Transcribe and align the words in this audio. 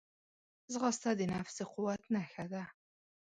ځغاسته 0.71 1.09
د 1.15 1.21
نفس 1.33 1.53
د 1.59 1.61
قوت 1.73 2.01
نښه 2.13 2.45
ده 2.53 2.63